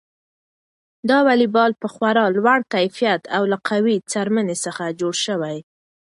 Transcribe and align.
دا 1.09 1.17
واليبال 1.27 1.71
په 1.81 1.87
خورا 1.93 2.25
لوړ 2.35 2.59
کیفیت 2.73 3.21
او 3.35 3.43
له 3.51 3.57
قوي 3.69 3.95
څرمنې 4.11 4.55
څخه 4.65 4.83
جوړ 4.99 5.13
شوی. 5.25 5.57